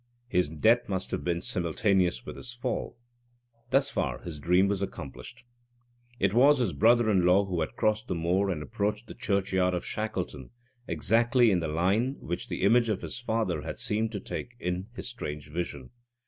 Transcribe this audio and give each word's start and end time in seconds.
His 0.27 0.49
death 0.49 0.89
must 0.89 1.11
have 1.11 1.23
been 1.23 1.43
simultaneous 1.43 2.25
with 2.25 2.35
his 2.35 2.55
fall. 2.55 2.97
Thus 3.69 3.91
far 3.91 4.21
his 4.23 4.39
dream 4.39 4.67
was 4.67 4.81
accomplished. 4.81 5.43
It 6.17 6.33
was 6.33 6.57
his 6.57 6.73
brother 6.73 7.11
in 7.11 7.23
law 7.23 7.45
who 7.45 7.59
had 7.61 7.75
crossed 7.75 8.07
the 8.07 8.15
moor 8.15 8.49
and 8.49 8.63
approached 8.63 9.05
the 9.05 9.13
churchyard 9.13 9.75
of 9.75 9.85
Shackleton, 9.85 10.49
exactly 10.87 11.51
in 11.51 11.59
the 11.59 11.67
line 11.67 12.15
which 12.19 12.47
the 12.49 12.63
image 12.63 12.89
of 12.89 13.03
his 13.03 13.19
father 13.19 13.61
had 13.61 13.77
seemed 13.77 14.11
to 14.13 14.19
take 14.19 14.55
in 14.59 14.87
his 14.95 15.07
strange 15.07 15.51
vision. 15.51 15.91